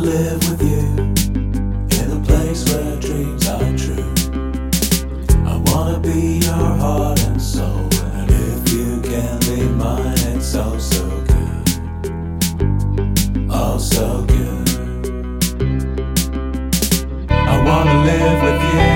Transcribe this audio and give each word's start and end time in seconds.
live 0.00 0.40
with 0.48 0.62
you 0.62 0.86
in 2.00 2.10
a 2.10 2.20
place 2.24 2.64
where 2.72 2.96
dreams 3.00 3.46
are 3.48 3.76
true. 3.76 4.14
I 5.46 5.56
wanna 5.66 5.98
be 6.00 6.38
your 6.38 6.54
heart 6.54 7.22
and 7.24 7.40
soul, 7.40 7.86
and 8.14 8.30
if 8.30 8.72
you 8.72 9.00
can 9.02 9.38
be 9.40 9.62
mine, 9.62 10.18
it's 10.32 10.54
oh 10.54 10.78
so 10.78 11.06
good, 11.32 11.68
oh 13.50 13.76
so 13.78 14.24
good. 14.24 14.68
I 17.30 17.62
wanna 17.62 18.04
live 18.04 18.42
with 18.42 18.74
you 18.74 18.89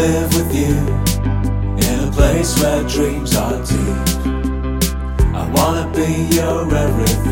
live 0.00 0.34
with 0.34 0.54
you 0.54 0.76
in 1.86 2.08
a 2.08 2.10
place 2.10 2.58
where 2.60 2.82
dreams 2.84 3.36
are 3.36 3.58
deep. 3.70 4.08
I 5.40 5.44
wanna 5.56 5.86
be 5.94 6.10
your 6.36 6.62
everything, 6.74 7.29